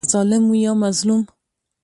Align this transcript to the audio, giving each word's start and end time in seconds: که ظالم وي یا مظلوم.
که 0.03 0.07
ظالم 0.13 0.43
وي 0.47 0.59
یا 0.65 0.73
مظلوم. 0.83 1.21